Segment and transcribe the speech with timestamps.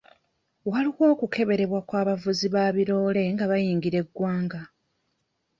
[0.71, 4.61] Waliwo okukeberebwa kw'abavuzi ba biroole nga bayingira eggwanga.